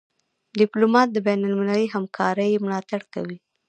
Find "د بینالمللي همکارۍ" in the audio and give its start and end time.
1.11-2.51